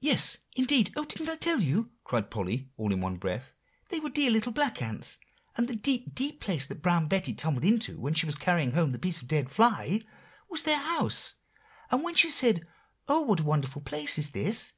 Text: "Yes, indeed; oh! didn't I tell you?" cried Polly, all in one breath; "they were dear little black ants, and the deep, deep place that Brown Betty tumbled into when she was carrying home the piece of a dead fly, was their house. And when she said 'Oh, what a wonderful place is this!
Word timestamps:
"Yes, 0.00 0.36
indeed; 0.54 0.92
oh! 0.96 1.06
didn't 1.06 1.30
I 1.30 1.36
tell 1.36 1.62
you?" 1.62 1.90
cried 2.04 2.30
Polly, 2.30 2.68
all 2.76 2.92
in 2.92 3.00
one 3.00 3.16
breath; 3.16 3.54
"they 3.88 3.98
were 4.00 4.10
dear 4.10 4.30
little 4.30 4.52
black 4.52 4.82
ants, 4.82 5.18
and 5.56 5.66
the 5.66 5.74
deep, 5.74 6.14
deep 6.14 6.40
place 6.40 6.66
that 6.66 6.82
Brown 6.82 7.08
Betty 7.08 7.32
tumbled 7.32 7.64
into 7.64 7.98
when 7.98 8.12
she 8.12 8.26
was 8.26 8.34
carrying 8.34 8.72
home 8.72 8.92
the 8.92 8.98
piece 8.98 9.20
of 9.22 9.24
a 9.24 9.28
dead 9.28 9.50
fly, 9.50 10.02
was 10.50 10.64
their 10.64 10.76
house. 10.76 11.36
And 11.90 12.02
when 12.04 12.16
she 12.16 12.28
said 12.28 12.66
'Oh, 13.08 13.22
what 13.22 13.40
a 13.40 13.44
wonderful 13.44 13.80
place 13.80 14.18
is 14.18 14.32
this! 14.32 14.74